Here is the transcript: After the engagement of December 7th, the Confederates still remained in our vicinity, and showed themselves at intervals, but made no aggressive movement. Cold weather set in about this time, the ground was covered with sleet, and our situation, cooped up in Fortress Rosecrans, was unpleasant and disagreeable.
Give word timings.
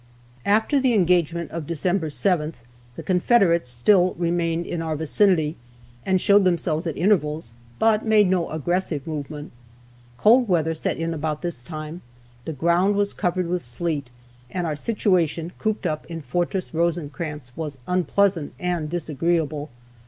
After 0.47 0.79
the 0.79 0.95
engagement 0.95 1.51
of 1.51 1.67
December 1.67 2.07
7th, 2.09 2.55
the 2.95 3.03
Confederates 3.03 3.69
still 3.69 4.15
remained 4.17 4.65
in 4.65 4.81
our 4.81 4.95
vicinity, 4.95 5.57
and 6.07 6.19
showed 6.19 6.43
themselves 6.43 6.87
at 6.87 6.97
intervals, 6.97 7.53
but 7.77 8.03
made 8.03 8.27
no 8.27 8.49
aggressive 8.49 9.05
movement. 9.05 9.51
Cold 10.17 10.47
weather 10.47 10.73
set 10.73 10.97
in 10.97 11.13
about 11.13 11.43
this 11.43 11.61
time, 11.61 12.01
the 12.45 12.51
ground 12.53 12.95
was 12.95 13.13
covered 13.13 13.45
with 13.47 13.63
sleet, 13.63 14.09
and 14.49 14.65
our 14.65 14.75
situation, 14.75 15.51
cooped 15.59 15.85
up 15.85 16.07
in 16.07 16.23
Fortress 16.23 16.73
Rosecrans, 16.73 17.51
was 17.55 17.77
unpleasant 17.87 18.53
and 18.59 18.89
disagreeable. 18.89 19.69